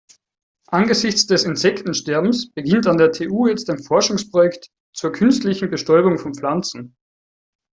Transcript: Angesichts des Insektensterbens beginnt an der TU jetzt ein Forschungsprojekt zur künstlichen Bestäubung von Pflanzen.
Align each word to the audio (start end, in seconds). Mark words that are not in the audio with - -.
Angesichts 0.69 1.27
des 1.27 1.43
Insektensterbens 1.43 2.49
beginnt 2.51 2.87
an 2.87 2.97
der 2.97 3.11
TU 3.11 3.45
jetzt 3.47 3.69
ein 3.69 3.83
Forschungsprojekt 3.83 4.71
zur 4.93 5.11
künstlichen 5.11 5.69
Bestäubung 5.69 6.17
von 6.17 6.33
Pflanzen. 6.33 6.95